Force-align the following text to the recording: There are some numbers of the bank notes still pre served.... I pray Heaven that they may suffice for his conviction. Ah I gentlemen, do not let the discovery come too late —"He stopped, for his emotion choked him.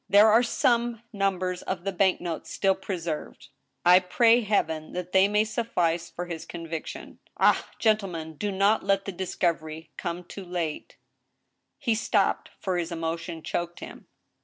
There 0.09 0.31
are 0.31 0.41
some 0.41 1.03
numbers 1.13 1.61
of 1.61 1.83
the 1.83 1.91
bank 1.91 2.19
notes 2.19 2.49
still 2.49 2.73
pre 2.73 2.97
served.... 2.97 3.49
I 3.85 3.99
pray 3.99 4.41
Heaven 4.41 4.93
that 4.93 5.11
they 5.11 5.27
may 5.27 5.43
suffice 5.43 6.09
for 6.09 6.25
his 6.25 6.43
conviction. 6.47 7.19
Ah 7.39 7.67
I 7.69 7.73
gentlemen, 7.77 8.35
do 8.35 8.51
not 8.51 8.83
let 8.83 9.05
the 9.05 9.11
discovery 9.11 9.91
come 9.97 10.23
too 10.23 10.43
late 10.43 10.97
—"He 11.85 11.93
stopped, 11.93 12.49
for 12.59 12.77
his 12.79 12.91
emotion 12.91 13.43
choked 13.43 13.79
him. 13.79 14.07